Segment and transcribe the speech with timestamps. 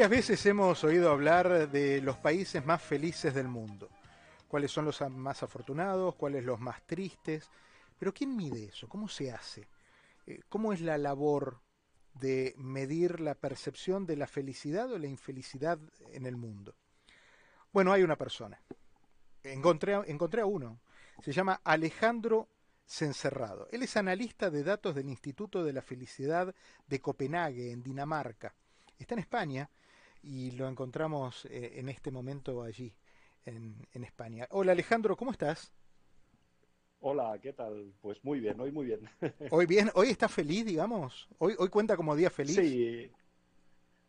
[0.00, 3.90] Varias veces hemos oído hablar de los países más felices del mundo.
[4.48, 7.50] Cuáles son los más afortunados, cuáles los más tristes.
[7.98, 8.88] Pero ¿quién mide eso?
[8.88, 9.68] ¿Cómo se hace?
[10.26, 11.60] Eh, ¿Cómo es la labor
[12.14, 15.78] de medir la percepción de la felicidad o la infelicidad
[16.12, 16.74] en el mundo?
[17.70, 18.58] Bueno, hay una persona.
[19.42, 20.80] Encontré, encontré a uno.
[21.22, 22.48] Se llama Alejandro
[22.86, 23.68] Cencerrado.
[23.70, 26.54] Él es analista de datos del Instituto de la Felicidad
[26.86, 28.54] de Copenhague, en Dinamarca.
[28.98, 29.68] Está en España
[30.22, 32.94] y lo encontramos eh, en este momento allí,
[33.44, 34.46] en, en España.
[34.50, 35.72] Hola Alejandro, ¿cómo estás?
[37.00, 37.94] Hola, ¿qué tal?
[38.02, 39.00] Pues muy bien, hoy muy bien.
[39.50, 41.28] Hoy bien, hoy está feliz, digamos.
[41.38, 42.56] Hoy, hoy cuenta como día feliz.
[42.56, 43.10] Sí,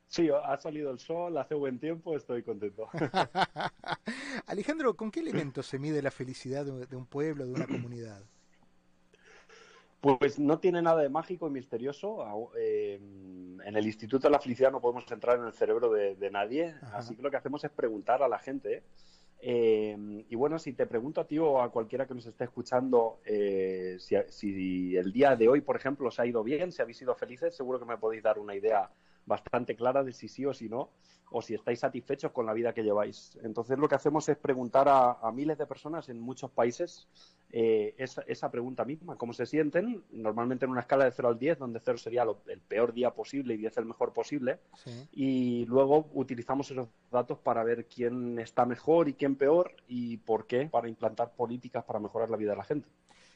[0.07, 2.89] sí, ha salido el sol, hace buen tiempo, estoy contento.
[4.45, 8.21] Alejandro, ¿con qué elementos se mide la felicidad de un pueblo, de una comunidad?
[10.01, 12.51] Pues no tiene nada de mágico y misterioso.
[12.57, 12.99] Eh,
[13.63, 17.15] en el Instituto de la Felicidad no podemos entrar en el cerebro de, nadie, así
[17.15, 18.81] que lo que hacemos es preguntar a la gente.
[19.43, 23.19] Eh, y bueno, si te pregunto a ti o a cualquiera que nos esté escuchando
[23.25, 26.97] eh, si, si, el día de hoy, por ejemplo, os ha ido bien, si habéis
[26.97, 28.89] sido felices, seguro que me podéis dar una idea
[29.31, 30.89] bastante clara de si sí o si no,
[31.31, 33.37] o si estáis satisfechos con la vida que lleváis.
[33.41, 37.07] Entonces lo que hacemos es preguntar a, miles de personas en muchos países
[37.53, 41.59] eh, esa, pregunta misma, cómo se sienten, normalmente en una escala de 0 al 10,
[41.59, 44.59] donde 0 sería el peor día posible y 10 el mejor posible,
[45.13, 50.47] y luego utilizamos esos datos para ver quién está mejor y quién peor y por
[50.47, 52.89] qué, para implantar políticas para mejorar la vida de la gente.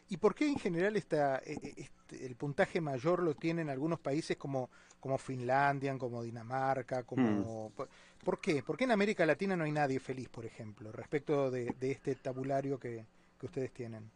[0.10, 4.00] ¿Y por qué en general está e, e, este, el puntaje mayor lo tienen algunos
[4.00, 7.70] países como, como Finlandia, como Dinamarca, como...
[7.70, 7.84] Hmm.
[8.24, 8.64] ¿Por qué?
[8.64, 12.80] ¿Por qué en América Latina no hay nadie feliz, por ejemplo, respecto de, este tabulario
[12.80, 13.06] que,
[13.44, 14.10] ustedes tienen?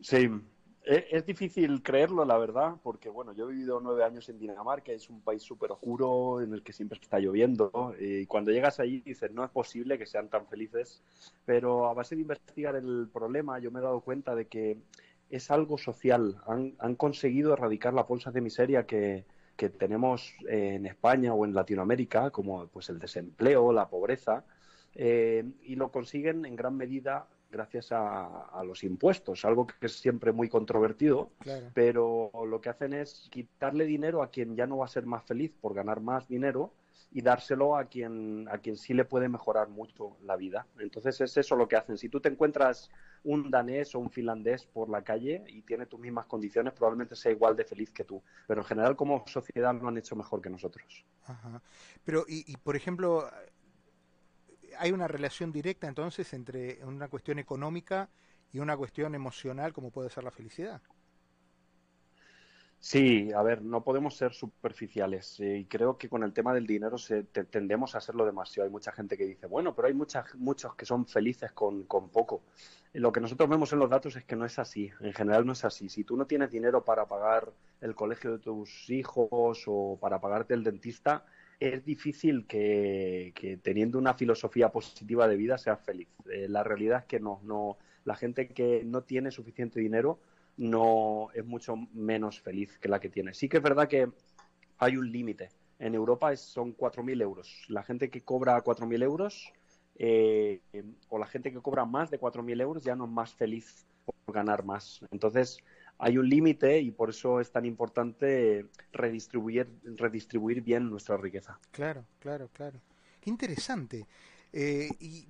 [0.00, 0.28] Sí,
[0.84, 4.90] e, es, difícil creerlo, la verdad, porque bueno, yo he vivido nueve años en Dinamarca,
[4.90, 9.00] es un país súper oscuro en el que siempre está lloviendo, y cuando llegas allí
[9.00, 11.00] dices, no es posible que sean tan felices,
[11.44, 14.76] pero a base de investigar el problema, yo me he dado cuenta de que
[15.32, 16.36] es algo social.
[16.46, 19.24] Han, han conseguido erradicar las bolsas de miseria que,
[19.78, 24.44] tenemos en España o en Latinoamérica, como pues el desempleo, la pobreza,
[24.96, 30.32] eh, y lo consiguen en gran medida gracias a, los impuestos, algo que es siempre
[30.32, 31.30] muy controvertido,
[31.74, 35.22] pero lo que hacen es quitarle dinero a quien ya no va a ser más
[35.22, 36.72] feliz por ganar más dinero
[37.10, 40.66] y dárselo a quien, a quien sí le puede mejorar mucho la vida.
[40.78, 41.98] Entonces es eso lo que hacen.
[41.98, 42.90] Si tú te encuentras
[43.24, 47.32] un danés o un finlandés por la calle y tiene tus mismas condiciones, probablemente sea
[47.32, 48.22] igual de feliz que tú.
[48.46, 51.04] Pero en general como sociedad lo han hecho mejor que nosotros.
[52.04, 53.28] Pero, y, y por ejemplo,
[54.78, 58.08] hay una relación directa entonces entre una cuestión económica
[58.52, 60.82] y una cuestión emocional como puede ser la felicidad.
[62.84, 66.66] Sí, a ver, no podemos ser superficiales eh, y creo que con el tema del
[66.66, 68.66] dinero se, tendemos a hacerlo demasiado.
[68.66, 72.42] Hay mucha gente que dice, bueno, pero hay muchas, muchos que son felices con, poco.
[72.92, 75.52] Lo que nosotros vemos en los datos es que no es así, en general no
[75.52, 75.88] es así.
[75.88, 80.54] Si tú no tienes dinero para pagar el colegio de tus hijos o para pagarte
[80.54, 81.24] el dentista,
[81.60, 86.08] es difícil que, teniendo una filosofía positiva de vida seas feliz.
[86.28, 90.18] Eh, la realidad es que no, la gente que no tiene suficiente dinero
[90.56, 93.34] no es mucho menos feliz que la que tiene.
[93.34, 94.10] Sí que es verdad que
[94.78, 95.50] hay un límite.
[95.78, 97.64] En Europa son 4.000 euros.
[97.68, 99.52] La gente que cobra 4.000 euros
[99.96, 100.60] eh,
[101.08, 104.34] o la gente que cobra más de 4.000 euros ya no es más feliz por
[104.34, 105.00] ganar más.
[105.10, 105.58] Entonces,
[105.98, 111.58] hay un límite y por eso es tan importante redistribuir, redistribuir bien nuestra riqueza.
[111.70, 112.80] Claro, claro, claro.
[113.20, 114.06] Qué interesante.
[114.52, 115.26] Eh, ¿Y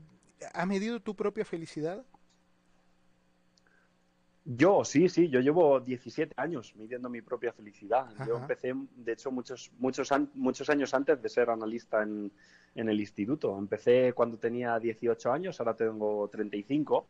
[0.55, 2.05] has medido tu propia felicidad?
[4.45, 8.07] Yo, sí, sí, yo llevo 17 años midiendo mi propia felicidad.
[8.27, 12.33] Yo empecé, de hecho, muchos, muchos, muchos años antes de ser analista en,
[12.75, 13.57] en, el instituto.
[13.57, 17.07] Empecé cuando tenía 18 años, ahora tengo 35.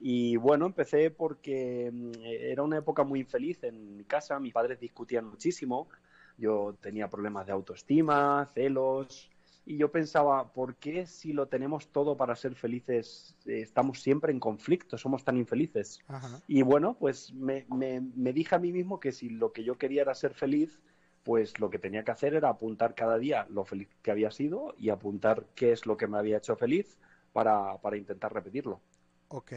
[0.00, 4.40] Y bueno, empecé porque mm, era una época muy infeliz en mi casa.
[4.40, 5.88] Mis padres discutían muchísimo.
[6.36, 9.30] Yo tenía problemas de autoestima, celos,
[9.66, 14.30] y yo pensaba, ¿por qué si lo tenemos todo para ser felices eh, estamos siempre
[14.30, 16.00] en conflicto, somos tan infelices?
[16.46, 20.02] Y bueno, pues me, me, dije a mí mismo que si lo que yo quería
[20.02, 20.80] era ser feliz,
[21.22, 24.74] pues lo que tenía que hacer era apuntar cada día lo feliz que había sido
[24.76, 26.98] y apuntar qué es lo que me había hecho feliz
[27.32, 28.80] para, para intentar repetirlo.
[29.28, 29.52] Ok,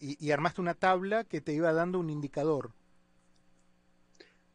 [0.00, 2.72] y, y armaste una tabla que te iba dando un indicador.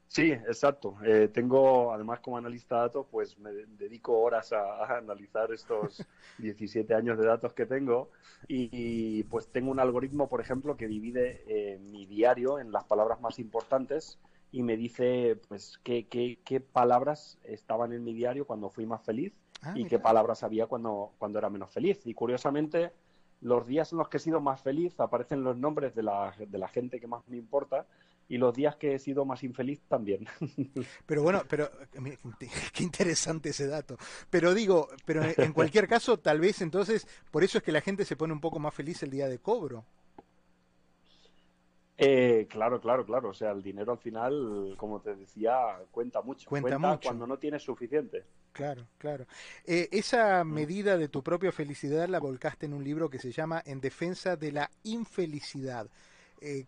[0.08, 0.98] Sí, exacto.
[1.04, 6.06] Eh, tengo, además, como analista de datos, pues me dedico horas a, analizar estos
[6.38, 8.10] 17 años de datos que tengo
[8.48, 13.20] y, pues tengo un algoritmo, por ejemplo, que divide eh, mi diario en las palabras
[13.20, 14.18] más importantes
[14.52, 19.04] y me dice, pues, qué, qué, qué palabras estaban en mi diario cuando fui más
[19.04, 22.00] feliz ah, y qué palabras había cuando, cuando era menos feliz.
[22.06, 22.94] Y curiosamente,
[23.42, 26.58] los días en los que he sido más feliz aparecen los nombres de la, de
[26.58, 27.86] la gente que más me importa
[28.30, 30.28] y los días que he sido más infeliz también.
[31.06, 31.70] Pero bueno, pero
[32.74, 33.98] qué interesante ese dato.
[34.30, 38.06] Pero digo, pero en cualquier caso, tal vez entonces, por eso es que la gente
[38.06, 39.86] se pone un poco más feliz el día de cobro.
[41.98, 43.30] Eh, claro, claro, claro.
[43.30, 46.48] O sea, el dinero al final, como te decía, cuenta mucho.
[46.48, 47.00] Cuenta, mucho.
[47.04, 48.24] cuando no tienes suficiente.
[48.52, 49.26] Claro, claro.
[49.66, 50.54] Eh, esa mm.
[50.54, 54.36] medida de tu propia felicidad la volcaste en un libro que se llama En defensa
[54.36, 55.90] de la infelicidad.
[56.40, 56.66] Eh,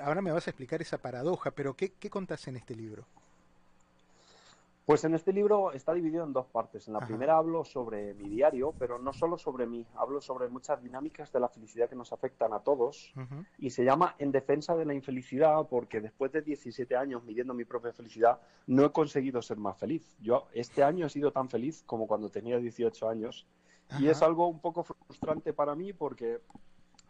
[0.00, 3.06] ahora me vas a explicar esa paradoja, pero ¿qué, qué contás en este libro?
[4.84, 6.88] Pues en este libro está dividido en dos partes.
[6.88, 10.82] En la primera hablo sobre mi diario, pero no solo sobre mí, hablo sobre muchas
[10.82, 13.12] dinámicas de la felicidad que nos afectan a todos
[13.58, 17.64] y se llama En defensa de la infelicidad porque después de 17 años midiendo mi
[17.64, 20.16] propia felicidad no he conseguido ser más feliz.
[20.20, 23.46] Yo este año he sido tan feliz como cuando tenía 18 años
[24.00, 26.40] y es algo un poco frustrante para mí porque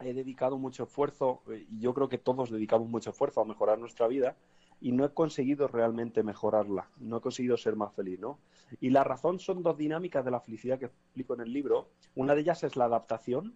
[0.05, 3.79] he dedicado mucho esfuerzo eh, y yo creo que todos dedicamos mucho esfuerzo a mejorar
[3.79, 4.35] nuestra vida
[4.81, 8.39] y no he conseguido realmente mejorarla, no he conseguido ser más feliz, ¿no?
[8.81, 11.89] Y la razón son dos dinámicas de la felicidad que explico en el libro.
[12.15, 13.55] Una de ellas es la adaptación,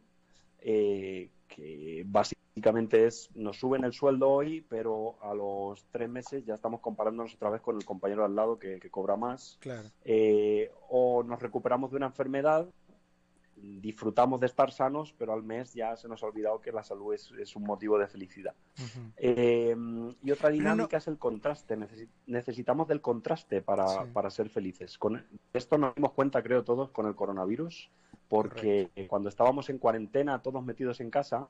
[0.60, 6.56] eh, que básicamente es, nos suben el sueldo hoy, pero a los tres meses ya
[6.56, 9.60] estamos comparándonos otra vez con el compañero al lado que, cobra más.
[10.06, 12.68] Eh, o nos recuperamos de una enfermedad
[13.60, 17.14] disfrutamos de estar sanos, pero al mes ya se nos ha olvidado que la salud
[17.14, 18.54] es, un motivo de felicidad.
[19.18, 19.76] Eh,
[20.24, 21.78] y otra dinámica es el contraste.
[22.26, 24.98] necesitamos del contraste para, ser felices.
[24.98, 27.90] Con esto nos dimos cuenta, creo todos, con el coronavirus,
[28.28, 31.48] porque cuando estábamos en cuarentena, todos metidos en casa,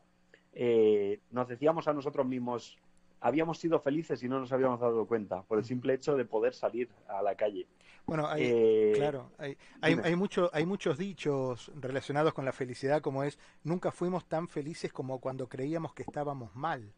[0.53, 2.77] eh, nos decíamos a nosotros mismos,
[3.21, 6.53] habíamos sido felices y no nos habíamos dado cuenta por el simple hecho de poder
[6.53, 7.67] salir a la calle.
[8.05, 13.01] Bueno, hay, eh, claro, hay, hay, hay, mucho, hay muchos dichos relacionados con la felicidad,
[13.01, 16.93] como es, nunca fuimos tan felices como cuando creíamos que estábamos mal.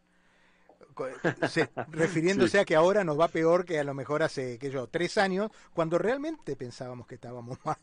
[1.92, 5.18] refiriéndose a que ahora nos va peor que a lo mejor hace, que yo, tres
[5.18, 7.78] años, cuando realmente pensábamos que estábamos mal.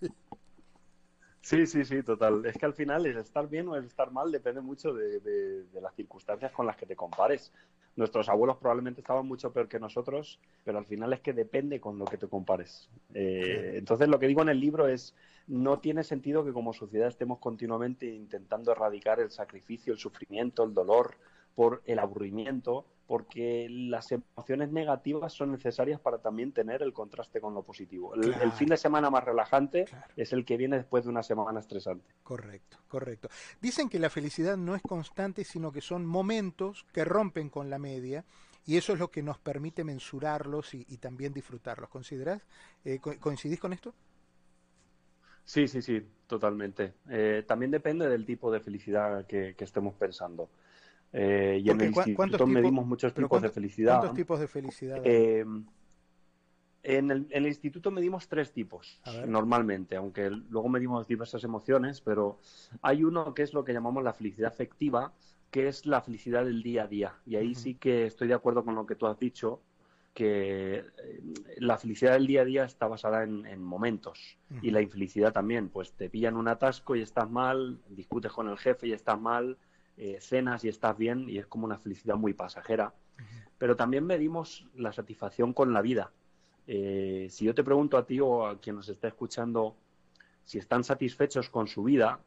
[1.40, 2.44] Sí, sí, sí, total.
[2.44, 5.94] Es que al final el estar bien o el estar mal depende mucho de, las
[5.94, 7.52] circunstancias con las que te compares.
[7.96, 11.98] Nuestros abuelos probablemente estaban mucho peor que nosotros, pero al final es que depende con
[11.98, 12.90] lo que te compares.
[13.14, 15.14] Eh, entonces lo que digo en el libro es,
[15.46, 20.74] no tiene sentido que como sociedad estemos continuamente intentando erradicar el sacrificio, el sufrimiento, el
[20.74, 21.14] dolor,
[21.54, 27.54] por el aburrimiento, porque las emociones negativas son necesarias para también tener el contraste con
[27.54, 28.14] lo positivo.
[28.14, 29.84] El, fin de semana más relajante
[30.16, 32.04] es el que viene después de una semana estresante.
[32.24, 33.28] Correcto, correcto.
[33.60, 37.78] Dicen que la felicidad no es constante, sino que son momentos que rompen con la
[37.78, 38.24] media
[38.64, 41.88] y eso es lo que nos permite mensurarlos y, también disfrutarlos.
[41.88, 42.42] ¿Considerás?
[42.84, 43.94] Eh, ¿Coincidís con esto?
[45.44, 46.94] Sí, sí, sí, totalmente.
[47.08, 50.50] Eh, también depende del tipo de felicidad que estemos pensando.
[51.12, 53.98] Eh, y en el instituto medimos muchos tipos de felicidad.
[53.98, 55.00] ¿Cuántos tipos de felicidad?
[55.04, 55.44] Eh,
[56.82, 62.38] en, el, instituto medimos tres tipos, normalmente, aunque luego medimos diversas emociones, pero
[62.80, 65.12] hay uno que es lo que llamamos la felicidad afectiva,
[65.50, 67.14] que es la felicidad del día a día.
[67.26, 69.60] Y ahí sí que estoy de acuerdo con lo que tú has dicho,
[70.16, 70.84] que eh,
[71.58, 75.92] la felicidad del día a día está basada en, momentos y la infelicidad también, pues
[75.92, 79.58] te pillan un atasco y estás mal, discutes con el jefe y estás mal,
[79.96, 82.94] eh, cenas y estás bien y es como una felicidad muy pasajera.
[83.58, 86.12] Pero también medimos la satisfacción con la vida.
[86.66, 89.76] Eh, si yo te pregunto a ti o a quien nos está escuchando
[90.44, 92.20] si están satisfechos con su vida,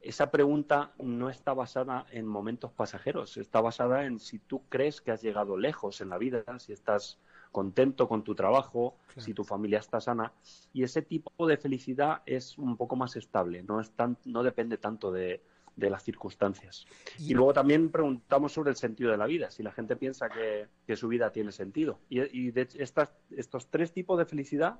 [0.00, 5.10] esa pregunta no está basada en momentos pasajeros, está basada en si tú crees que
[5.10, 7.18] has llegado lejos en la vida, si estás
[7.50, 10.32] contento con tu trabajo, si tu familia está sana.
[10.72, 14.78] Y ese tipo de felicidad es un poco más estable, no, es tan, no depende
[14.78, 15.42] tanto de,
[15.78, 16.86] de las circunstancias.
[17.18, 20.96] Y, luego también preguntamos sobre el sentido de la vida, si la gente piensa que,
[20.96, 22.00] su vida tiene sentido.
[22.08, 24.78] Y, de estas, estos tres tipos de felicidad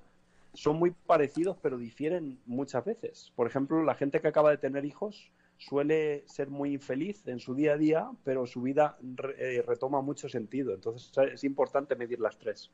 [0.55, 3.33] son muy parecidos, pero difieren muchas veces.
[3.37, 7.55] Por ejemplo, la gente que acaba de tener hijos suele ser muy infeliz en su
[7.55, 8.99] día a día, pero su vida
[9.39, 10.75] eh, retoma mucho sentido.
[10.75, 12.71] Entonces es importante medir las tres.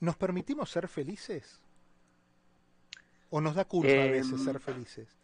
[0.00, 1.60] ¿Nos permitimos ser felices?
[3.30, 5.21] ¿O nos da culpa a veces em, ser felices?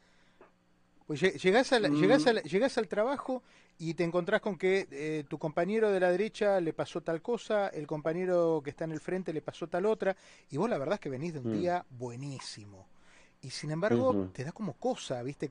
[1.09, 2.77] Pues llegás, al, mm.
[2.77, 3.43] al, trabajo
[3.79, 7.69] y te encontrás con que eh, tu compañero de la derecha le pasó tal cosa,
[7.69, 10.15] el compañero que está en el frente le pasó tal otra,
[10.50, 11.59] y vos la verdad es que venís de un mm.
[11.61, 12.87] día buenísimo.
[13.41, 15.50] Y sin embargo, te da como cosa, ¿viste?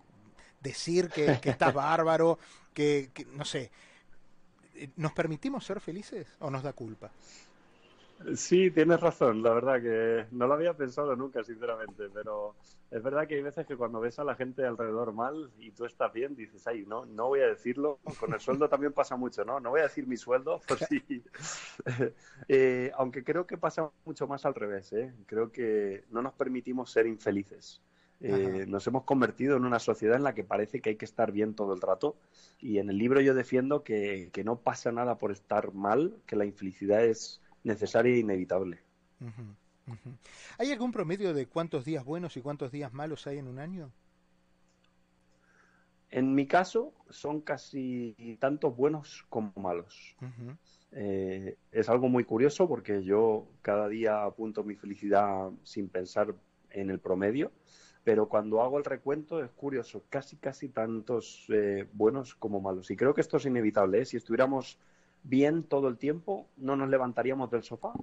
[0.61, 2.37] Decir que, que estás bárbaro,
[2.71, 3.71] que, no sé.
[4.95, 7.09] ¿Nos permitimos ser felices o nos da culpa?
[8.35, 12.55] Sí, tienes razón, la verdad que no lo había pensado nunca, sinceramente, pero
[12.89, 15.85] es verdad que hay veces que cuando ves a la gente alrededor mal y tú
[15.85, 19.45] estás bien, dices, ay, no, no voy a decirlo, con el sueldo también pasa mucho,
[19.45, 19.59] ¿no?
[19.59, 21.23] No voy a decir mi sueldo, por si...
[22.47, 25.13] eh, aunque creo que pasa mucho más al revés, ¿eh?
[25.27, 27.81] Creo que no nos permitimos ser infelices.
[28.19, 31.31] Eh, nos hemos convertido en una sociedad en la que parece que hay que estar
[31.31, 32.15] bien todo el rato
[32.59, 36.35] y en el libro yo defiendo que, que no pasa nada por estar mal, que
[36.35, 38.79] la infelicidad es necesaria e inevitable.
[40.57, 43.91] ¿Hay algún promedio de cuántos días buenos y cuántos días malos hay en un año?
[46.09, 50.15] En mi caso, son casi tantos buenos como malos.
[50.91, 56.33] Eh, es algo muy curioso porque yo cada día apunto mi felicidad sin pensar
[56.69, 57.51] en el promedio,
[58.05, 62.89] pero cuando hago el recuento es curioso, casi casi tantos eh, buenos como malos.
[62.89, 64.01] Y creo que esto es inevitable.
[64.01, 64.05] ¿eh?
[64.05, 64.79] Si estuviéramos
[65.27, 67.93] bien todo el tiempo, no nos levantaríamos del sofá.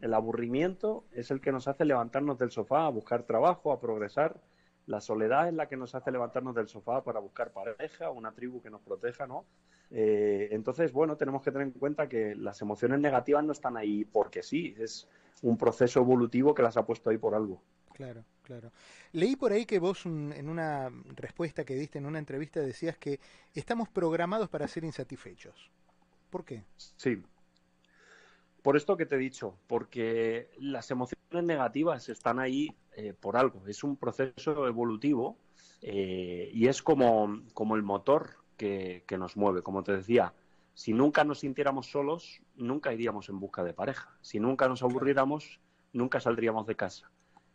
[0.00, 4.40] El aburrimiento es el que nos hace levantarnos del sofá a buscar trabajo, a progresar.
[4.86, 8.60] La soledad es la que nos hace levantarnos del sofá para buscar pareja, una tribu
[8.60, 9.44] que nos proteja, ¿no?
[9.90, 14.04] Eh, entonces, bueno, tenemos que tener en cuenta que las emociones negativas no están ahí
[14.04, 15.08] porque sí, es
[15.42, 17.60] un proceso evolutivo que las ha puesto ahí por algo.
[17.92, 18.72] Claro, claro.
[19.12, 23.20] Leí por ahí que vos en una respuesta que diste en una entrevista decías que
[23.54, 25.70] estamos programados para ser insatisfechos.
[26.32, 26.64] ¿Por qué?
[26.96, 27.22] Sí.
[28.62, 33.66] Por esto que te he dicho, porque las emociones negativas están ahí eh, por algo.
[33.66, 35.36] Es un proceso evolutivo
[35.82, 39.62] eh, y es como, como el motor que, que, nos mueve.
[39.62, 40.32] Como te decía,
[40.72, 44.16] si nunca nos sintiéramos solos, nunca iríamos en busca de pareja.
[44.22, 45.60] Si nunca nos aburriéramos,
[45.92, 47.10] nunca saldríamos de casa.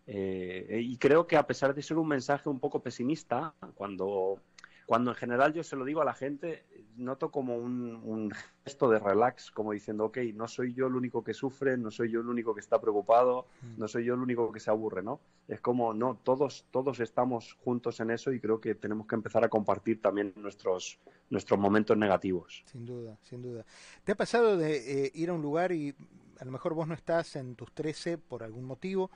[0.05, 4.39] Eh, y creo que a pesar de ser un mensaje un poco pesimista, cuando
[4.88, 6.65] cuando en general yo se lo digo a la gente,
[6.96, 8.32] noto como un,
[8.63, 12.10] gesto de relax, como diciendo, ok, no soy yo el único que sufre, no soy
[12.10, 13.79] yo el único que está preocupado, mm.
[13.79, 15.20] no soy yo el único que se aburre, ¿no?
[15.50, 19.44] Es como, no, todos, todos estamos juntos en eso y creo que tenemos que empezar
[19.44, 22.63] a compartir también nuestros, nuestros momentos negativos.
[22.65, 23.65] Sin duda, sin duda.
[24.06, 25.94] ¿Te ha pasado de eh, ir a un lugar y
[26.39, 29.12] a lo mejor vos no estás en tus 13 por algún motivo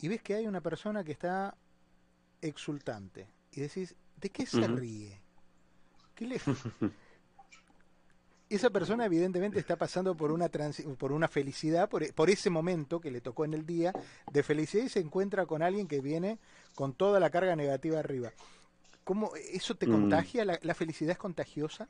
[0.00, 1.56] y ves que hay una persona que está
[2.40, 5.20] exultante y decís, ¿De qué se ríe?
[6.14, 6.40] ¿Qué le...
[8.48, 10.48] Esa persona evidentemente está pasando por una
[10.98, 13.92] por una felicidad, por, por, ese momento que le tocó en el día
[14.32, 16.38] de felicidad y se encuentra con alguien que viene
[16.76, 18.30] con toda la carga negativa arriba.
[19.06, 19.90] ¿Cómo eso te mm.
[19.92, 20.44] contagia?
[20.44, 21.88] ¿La, felicidad es contagiosa?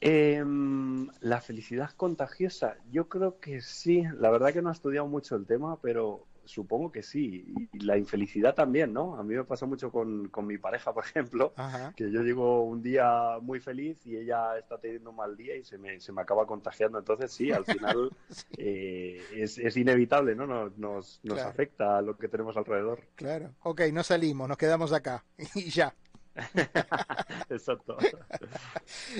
[0.00, 2.76] Em, la felicidad es contagiosa.
[2.90, 4.02] Yo creo que sí.
[4.18, 7.44] La verdad que no he estudiado mucho el tema, pero supongo que sí.
[7.72, 9.16] Y la infelicidad también, ¿no?
[9.16, 11.52] A mí me pasa mucho con, mi pareja, por ejemplo,
[11.96, 15.64] que yo llego un día muy feliz y ella está teniendo un mal día y
[15.64, 16.98] se me, se me acaba contagiando.
[16.98, 18.10] Entonces, sí, al final
[18.58, 20.46] eh, es, es, inevitable, ¿no?
[20.46, 23.02] Nos, nos, nos afecta a lo que tenemos alrededor.
[23.14, 23.50] Claro.
[23.62, 25.24] Ok, no salimos, nos quedamos acá
[25.54, 25.94] y ya.
[27.48, 27.96] Exacto.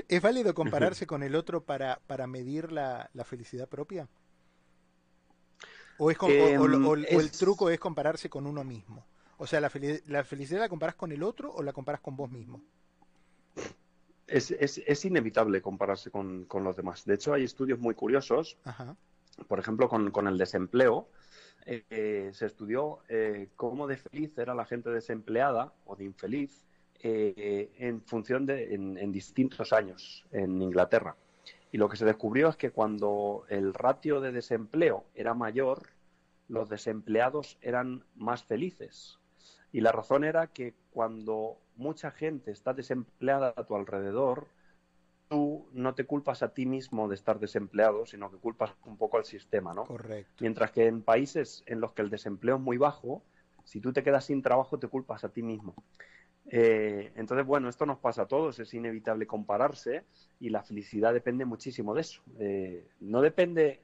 [0.09, 4.09] ¿Es válido compararse con el otro para, para medir la, la felicidad propia?
[5.99, 9.05] O, es el truco es compararse con uno mismo.
[9.39, 9.71] O sea, la,
[10.07, 12.63] la, felicidad la comparas con el otro o la comparas con vos mismo.
[14.27, 17.05] Es, es, es inevitable compararse con, con, los demás.
[17.05, 18.57] De hecho, hay estudios muy curiosos.
[19.47, 21.09] Por ejemplo, con, con el desempleo.
[21.67, 26.65] Eh, se estudió eh, cómo de feliz era la gente desempleada o de infeliz
[27.03, 31.17] eh, en función de en, en distintos años en Inglaterra.
[31.73, 35.89] Y lo que se descubrió es que cuando el ratio de desempleo era mayor,
[36.49, 39.19] los desempleados eran más felices.
[39.73, 44.47] Y la razón era que cuando mucha gente está desempleada a tu alrededor,
[45.29, 49.17] tú no te culpas a ti mismo de estar desempleado, sino que culpas un poco
[49.19, 49.85] al sistema, ¿no?
[49.85, 50.33] Correcto.
[50.41, 53.23] Mientras que en países en los que el desempleo es muy bajo,
[53.65, 55.75] si tú te quedas sin trabajo, te culpas a ti mismo.
[56.49, 60.05] Eh, entonces, bueno, esto nos pasa a todos, es inevitable compararse
[60.39, 62.23] y la felicidad depende muchísimo de eso.
[62.39, 63.83] Eh, no depende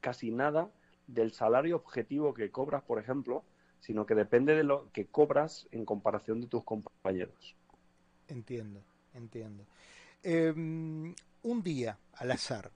[0.00, 0.70] casi nada
[1.06, 3.44] del salario objetivo que cobras, por ejemplo,
[3.80, 7.56] sino que depende de lo que cobras en comparación de tus compañeros.
[8.28, 8.80] Entiendo,
[9.12, 9.66] entiendo.
[10.22, 12.70] Em, un día al azar,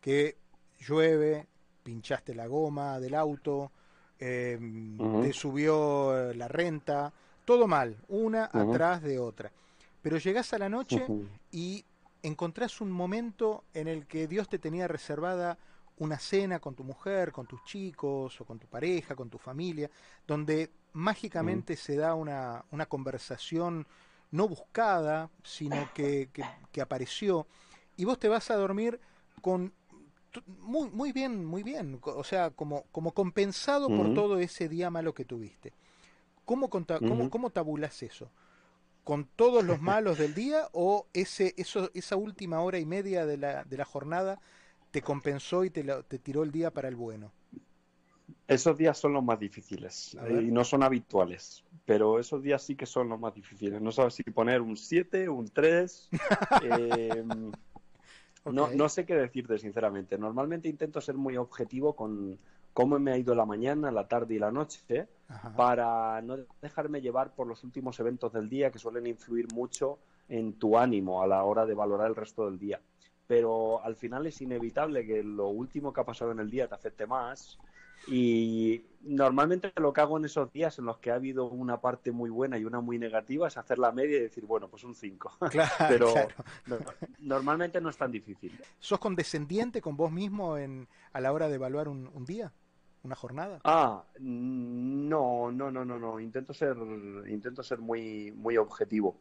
[0.00, 0.36] que
[0.78, 1.46] llueve,
[1.82, 3.72] pinchaste la goma del auto,
[4.18, 7.12] em, te subió la renta,
[7.52, 9.52] todo mal, una atrás de otra.
[10.00, 11.06] Pero llegás a la noche
[11.50, 11.84] y
[12.22, 15.58] encontrás un momento en el que Dios te tenía reservada
[15.98, 19.90] una cena con tu mujer, con tus chicos o con tu pareja, con tu familia,
[20.26, 23.86] donde mágicamente se da una, una, conversación
[24.30, 27.46] no buscada, sino que, que, que, apareció,
[27.98, 28.98] y vos te vas a dormir
[29.42, 29.74] con
[30.46, 32.00] muy, muy bien, muy bien.
[32.02, 35.74] O sea, como, como compensado por todo ese día malo que tuviste.
[36.44, 38.28] ¿Cómo, cómo, ¿Cómo tabulas eso?
[39.04, 43.36] ¿Con todos los malos del día o ese, eso, esa última hora y media de
[43.36, 44.40] la, de la jornada
[44.90, 47.32] te compensó y te, te tiró el día para el bueno?
[48.46, 52.86] Esos días son los más difíciles y no son habituales, pero esos días sí que
[52.86, 53.80] son los más difíciles.
[53.80, 56.08] No sabes si poner un 7, un 3.
[56.62, 57.52] Em,
[58.44, 60.18] no, no sé qué decirte, sinceramente.
[60.18, 62.38] Normalmente intento ser muy objetivo con
[62.72, 65.08] cómo me ha ido la mañana, la tarde y la noche
[65.56, 69.98] para no dejarme llevar por los últimos eventos del día que suelen influir mucho
[70.28, 72.80] en tu ánimo a la hora de valorar el resto del día.
[73.26, 76.74] Pero al final es inevitable que lo último que ha pasado en el día te
[76.74, 77.58] afecte más
[78.08, 82.10] y normalmente lo que hago en esos días en los que ha habido una parte
[82.10, 84.94] muy buena y una muy negativa es hacer la media y decir, bueno, pues un
[84.94, 85.38] 5.
[85.88, 86.12] Pero
[87.20, 88.58] normalmente no es tan difícil.
[88.80, 92.52] ¿Sos condescendiente con vos mismo en, a la hora de evaluar un, día?
[93.04, 93.60] ¿Una jornada?
[93.64, 96.20] Ah, no, no, no, no, no.
[96.20, 96.76] Intento ser,
[97.26, 99.18] intento ser muy, muy objetivo.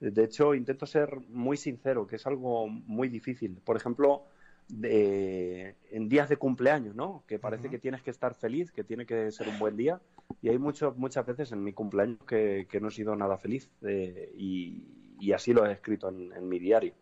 [0.00, 3.60] De hecho, intento ser muy sincero, que es algo muy difícil.
[3.64, 4.24] Por ejemplo,
[4.68, 7.24] de, en días de cumpleaños, ¿no?
[7.26, 10.00] Que parece que tienes que estar feliz, que tiene que ser un buen día.
[10.40, 14.32] Y hay mucho, muchas veces en mi cumpleaños que, no he sido nada feliz eh,
[14.36, 16.94] y, así lo he escrito en, mi diario.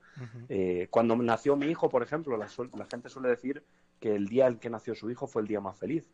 [0.49, 2.47] Eh, cuando nació mi hijo, por ejemplo, la,
[2.77, 3.65] la, gente suele decir
[3.99, 6.09] que el día en que nació su hijo fue el día más feliz.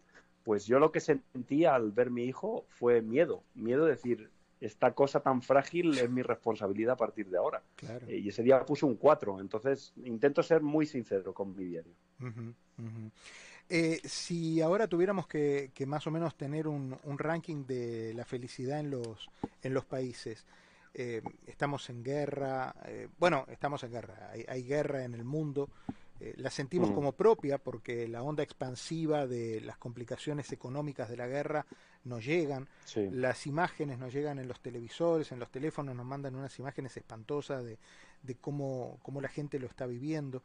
[0.48, 4.30] Pues yo lo que sentía al ver mi hijo fue miedo, miedo de decir,
[4.62, 7.62] esta cosa tan frágil es mi responsabilidad a partir de ahora.
[8.06, 11.92] Eh, y ese día puse un 4, entonces intento ser muy sincero con mi diario.
[13.68, 18.90] Eh, si ahora tuviéramos que, más o menos tener un, ranking de la felicidad en
[18.90, 19.28] los,
[19.62, 20.46] en los países,
[20.94, 22.74] eh, estamos en guerra,
[23.18, 25.68] bueno, estamos en guerra, hay, guerra en el mundo,
[26.36, 26.94] la sentimos mm.
[26.94, 31.66] como propia porque la onda expansiva de las complicaciones económicas de la guerra
[32.04, 36.58] nos llegan, las imágenes nos llegan en los televisores, en los teléfonos, nos mandan unas
[36.58, 37.78] imágenes espantosas de,
[38.22, 40.42] de cómo, cómo, la gente lo está viviendo.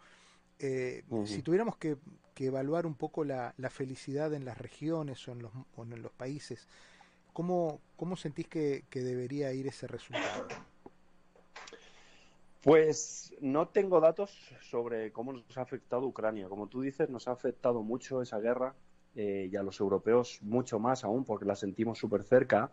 [0.60, 1.98] Eh, si tuviéramos que,
[2.38, 6.68] evaluar un poco la, la, felicidad en las regiones o en los, en los países,
[7.32, 10.48] ¿cómo, cómo sentís que, que debería ir ese resultado?
[12.64, 16.48] Pues no tengo datos sobre cómo nos ha afectado Ucrania.
[16.48, 18.74] Como tú dices, nos ha afectado mucho esa guerra
[19.16, 22.72] eh, y a los europeos mucho más aún porque la sentimos súper cerca.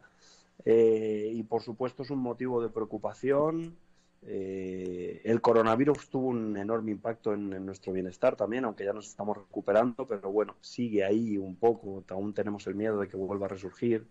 [0.64, 3.76] Eh, y por supuesto es un motivo de preocupación.
[4.22, 9.38] Eh, el coronavirus tuvo un enorme impacto en, nuestro bienestar también, aunque ya nos estamos
[9.38, 13.48] recuperando, pero bueno, sigue ahí un poco, aún tenemos el miedo de que vuelva a
[13.48, 14.06] resurgir.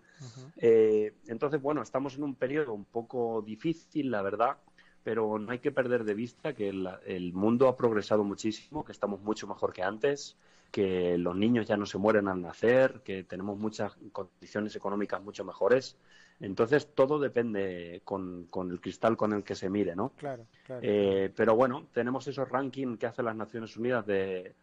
[0.57, 4.57] entonces, bueno, estamos en un periodo un poco difícil, la verdad,
[5.03, 9.21] pero no hay que perder de vista que el mundo ha progresado muchísimo, que estamos
[9.21, 10.37] mucho mejor que antes,
[10.71, 15.43] que los niños ya no se mueren al nacer, que tenemos muchas condiciones económicas mucho
[15.43, 15.97] mejores.
[16.39, 20.09] Entonces todo depende con, el cristal con el que se mire, ¿no?
[20.15, 20.81] Claro, claro.
[20.83, 24.53] Eh, pero bueno, tenemos esos rankings que hacen las Naciones Unidas de,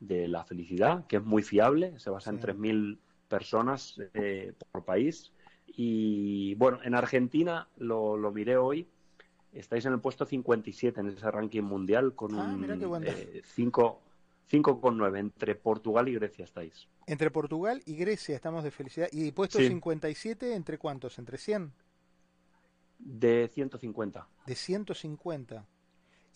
[0.00, 5.32] la felicidad, que es muy fiable, se basa en 3.000 personas eh, por país.
[5.66, 8.86] Y bueno, en Argentina lo, lo miré hoy,
[9.58, 13.04] estáis en el puesto 57 en ese ranking mundial con ah, un
[13.42, 14.02] 5
[14.50, 16.88] 5,9 entre Portugal y Grecia estáis.
[17.06, 19.08] Entre Portugal y Grecia estamos de felicidad.
[19.10, 21.18] ¿Y puesto 57 entre cuántos?
[21.18, 21.72] ¿Entre 100?
[22.98, 24.28] De 150.
[24.46, 25.66] De 150.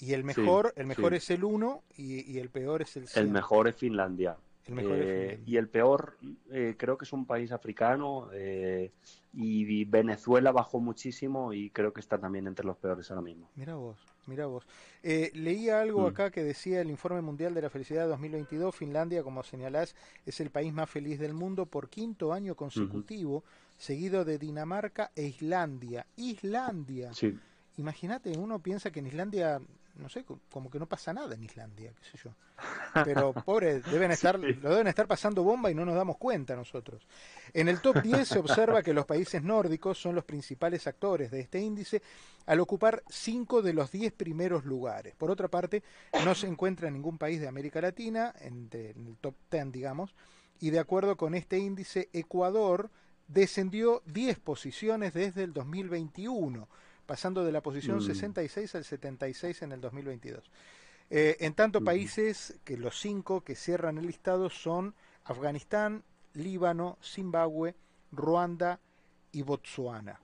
[0.00, 3.26] Y el mejor, el mejor es el 1 y, el peor es el 100.
[3.26, 4.36] El mejor es Finlandia.
[4.78, 6.16] Eh, y el peor
[6.50, 8.92] eh, creo que es un país africano eh,
[9.32, 13.48] y Venezuela bajó muchísimo y creo que está también entre los peores ahora mismo.
[13.56, 14.66] Mira vos, mira vos.
[15.02, 16.06] leía algo mm.
[16.06, 20.50] acá que decía el Informe Mundial de la Felicidad 2022, Finlandia, como señalás, es el
[20.50, 23.44] país más feliz del mundo por quinto año consecutivo,
[23.76, 26.06] seguido de Dinamarca e Islandia.
[26.16, 27.12] Islandia.
[27.12, 27.38] Sí.
[27.76, 29.60] Imagínate, uno piensa que en Islandia
[30.00, 32.30] no sé, como que no pasa nada en Islandia, qué sé yo.
[33.04, 37.06] Pero pobre, deben estar, lo deben estar pasando bomba y no nos damos cuenta nosotros.
[37.52, 41.40] En el top 10 se observa que los países nórdicos son los principales actores de
[41.40, 42.02] este índice
[42.46, 45.14] al ocupar 5 de los 10 primeros lugares.
[45.14, 45.82] Por otra parte,
[46.24, 50.14] no se encuentra ningún país de América Latina en, en el top 10, digamos,
[50.60, 52.90] y de acuerdo con este índice, Ecuador
[53.28, 56.68] descendió 10 posiciones desde el 2021
[57.10, 58.76] pasando de la posición 66 mm.
[58.76, 60.48] al 76 en el 2022.
[61.10, 64.94] Eh, en tanto, países que los cinco que cierran el listado son
[65.24, 67.74] Afganistán, Líbano, Zimbabue,
[68.12, 68.78] Ruanda
[69.32, 70.20] y Botsuana.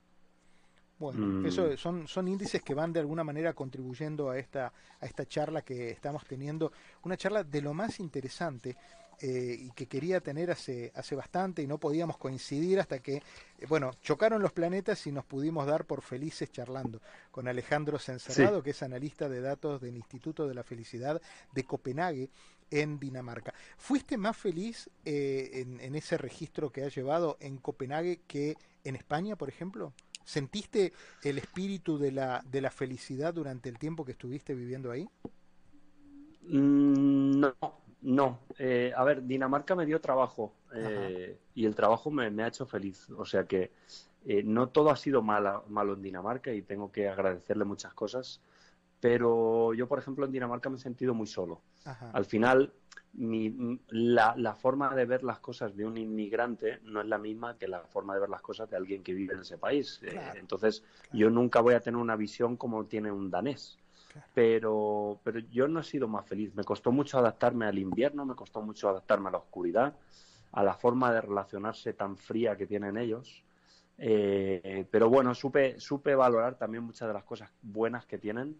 [1.01, 1.46] Bueno, mm.
[1.46, 5.62] eso son, son índices que van de alguna manera contribuyendo a esta, a esta charla
[5.62, 6.70] que estamos teniendo,
[7.03, 8.77] una charla de lo más interesante
[9.21, 13.67] eh, y que quería tener hace, hace bastante y no podíamos coincidir hasta que, eh,
[13.69, 17.01] bueno, chocaron los planetas y nos pudimos dar por felices charlando
[17.31, 21.21] con Alejandro Cencerrado, que es analista de datos del Instituto de la Felicidad
[21.53, 22.31] de Copenhague
[22.71, 23.55] en Dinamarca.
[23.79, 28.97] ¿Fuiste más feliz eh, en, en ese registro que has llevado en Copenhague que en
[28.97, 29.93] España, por ejemplo?
[30.25, 35.09] ¿Sentiste el espíritu de la, de la felicidad durante el tiempo que estuviste viviendo ahí?
[36.43, 37.55] Mm, no,
[38.07, 38.38] no.
[38.59, 43.11] Eh, a ver, Dinamarca me dio trabajo eh, y el trabajo me, ha hecho feliz.
[43.11, 43.73] O sea que
[44.25, 48.40] eh, no todo ha sido malo en Dinamarca y tengo que agradecerle muchas cosas.
[49.01, 51.61] Pero yo, por ejemplo, en Dinamarca me he sentido muy solo.
[52.12, 52.73] Al final,
[53.90, 57.81] la, forma de ver las cosas de un inmigrante no es la misma que la
[57.81, 60.01] forma de ver las cosas de alguien que vive en ese país.
[60.03, 63.79] Eh, entonces, yo nunca voy a tener una visión como tiene un danés.
[64.35, 66.55] Pero, pero yo no he sido más feliz.
[66.55, 69.95] Me costó mucho adaptarme al invierno, me costó mucho adaptarme a la oscuridad,
[70.53, 73.43] a la forma de relacionarse tan fría que tienen ellos.
[73.99, 78.57] Eh, pero bueno, supe, supe valorar también muchas de las cosas buenas que tienen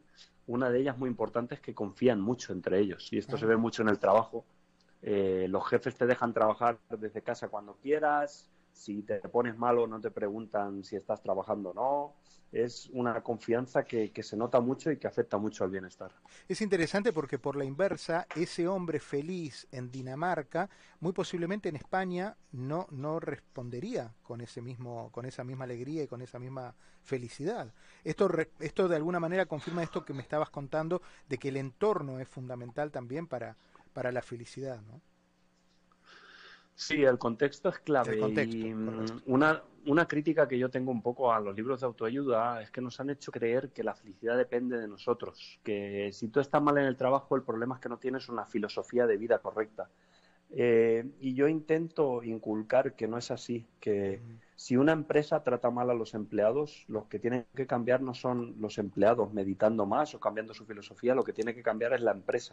[0.47, 3.57] una de ellas muy importante es que confían mucho entre ellos y esto se ve
[3.57, 4.45] mucho en el trabajo.
[5.03, 10.01] Eh, los jefes te dejan trabajar desde casa cuando quieras, si te pones malo no
[10.01, 12.15] te preguntan si estás trabajando o no.
[12.53, 16.13] Es una confianza que, se nota mucho y que afecta mucho al bienestar.
[16.49, 22.37] Es interesante porque por la inversa, ese hombre feliz en Dinamarca, muy posiblemente en España
[22.53, 27.75] no, no respondería con ese mismo, con esa misma alegría y con esa misma felicidad.
[28.05, 32.21] Esto, esto de alguna manera confirma esto que me estabas contando de que el entorno
[32.21, 33.57] es fundamental también para,
[33.93, 35.01] para la felicidad, ¿no?
[36.77, 38.19] Sí, el contexto es clave.
[38.45, 42.63] y mm, una, una crítica que yo tengo un poco a los libros de autoayuda
[42.63, 46.39] es que nos han hecho creer que la felicidad depende de nosotros, que si tú
[46.39, 49.39] estás mal en el trabajo el problema es que no tienes una filosofía de vida
[49.39, 49.89] correcta.
[50.51, 54.21] Eh, y yo intento inculcar que no es así, que
[54.55, 58.55] si una empresa trata mal a los empleados, los que tienen que cambiar no son
[58.61, 62.13] los empleados meditando más o cambiando su filosofía, lo que tiene que cambiar es la
[62.13, 62.53] empresa.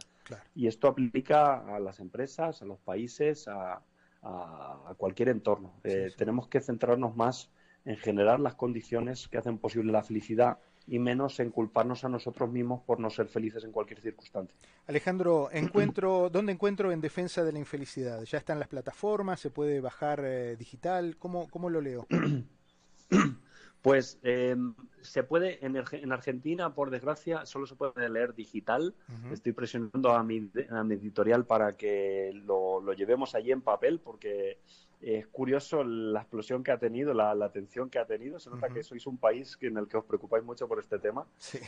[0.54, 3.80] Y esto aplica a las empresas, a los países, a,
[4.24, 5.74] a, cualquier entorno.
[5.84, 7.50] Eh, tenemos que centrarnos más
[7.84, 12.50] en generar las condiciones que hacen posible la felicidad y menos en culparnos a nosotros
[12.50, 14.56] mismos por no ser felices en cualquier circunstancia.
[14.86, 18.22] Alejandro, encuentro, ¿dónde encuentro en defensa de la infelicidad?
[18.24, 19.40] ¿Ya está en las plataformas?
[19.40, 21.16] ¿Se puede bajar eh, digital?
[21.18, 22.06] ¿Cómo, ¿Cómo lo leo?
[23.84, 24.56] Pues eh,
[25.02, 28.94] se puede, en, en, Argentina, por desgracia, solo se puede leer digital.
[29.30, 30.50] Estoy presionando a mi,
[30.90, 34.56] editorial para que lo, llevemos allí en papel, porque
[35.02, 38.40] es curioso la explosión que ha tenido, la, atención que ha tenido.
[38.40, 41.26] Se nota que sois un país en el que os preocupáis mucho por este tema.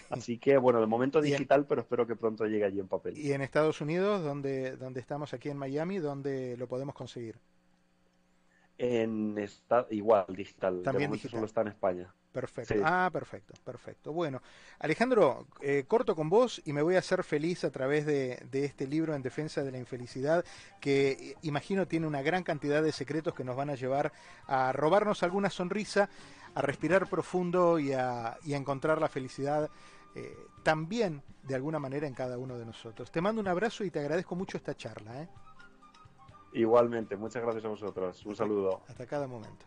[0.09, 3.19] Así que, bueno, de momento digital, pero espero que pronto llegue allí en papel.
[3.19, 7.37] ¿Y en Estados Unidos, donde, donde estamos aquí en Miami, dónde lo podemos conseguir?
[8.79, 10.83] En esta, igual, digital.
[10.83, 11.33] También digital.
[11.33, 12.15] solo está en España.
[12.37, 12.75] Perfecto.
[12.85, 14.13] Ah, perfecto, perfecto.
[14.13, 14.43] Bueno,
[14.79, 18.87] Alejandro, eh, corto con vos y me voy a hacer feliz a través de, este
[18.87, 20.45] libro en defensa de la infelicidad,
[20.79, 24.13] que eh, imagino tiene una gran cantidad de secretos que nos van a llevar
[24.47, 26.11] a robarnos alguna sonrisa,
[26.55, 29.71] a respirar profundo y a, encontrar la felicidad
[30.15, 33.11] eh, también de alguna manera en cada uno de nosotros.
[33.11, 35.27] Te mando un abrazo y te agradezco mucho esta charla.
[36.53, 38.25] Igualmente, muchas gracias a vosotros.
[38.25, 38.83] Un saludo.
[38.89, 39.67] Hasta cada momento.